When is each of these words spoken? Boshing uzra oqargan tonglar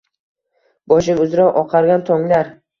Boshing 0.95 1.23
uzra 1.27 1.47
oqargan 1.63 2.09
tonglar 2.11 2.55